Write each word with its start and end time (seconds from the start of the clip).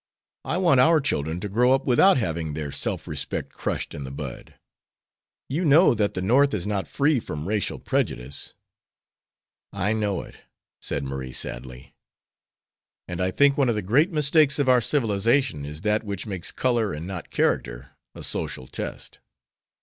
I 0.43 0.57
want 0.57 0.79
our 0.79 0.99
children 0.99 1.39
to 1.41 1.47
grow 1.47 1.73
up 1.73 1.85
without 1.85 2.17
having 2.17 2.55
their 2.55 2.71
self 2.71 3.07
respect 3.07 3.53
crushed 3.53 3.93
in 3.93 4.03
the 4.03 4.09
bud. 4.09 4.55
You 5.47 5.63
know 5.63 5.93
that 5.93 6.15
the 6.15 6.23
North 6.23 6.55
is 6.55 6.65
not 6.65 6.87
free 6.87 7.19
from 7.19 7.47
racial 7.47 7.77
prejudice." 7.77 8.55
"I 9.71 9.93
know 9.93 10.23
it," 10.23 10.37
said 10.81 11.03
Marie, 11.03 11.33
sadly, 11.33 11.93
"and 13.07 13.21
I 13.21 13.29
think 13.29 13.59
one 13.59 13.69
of 13.69 13.75
the 13.75 13.83
great 13.83 14.11
mistakes 14.11 14.57
of 14.57 14.67
our 14.67 14.81
civilization 14.81 15.65
is 15.65 15.81
that 15.81 16.01
which 16.03 16.25
makes 16.25 16.51
color, 16.51 16.91
and 16.93 17.05
not 17.05 17.29
character, 17.29 17.91
a 18.15 18.23
social 18.23 18.65
test." 18.65 19.19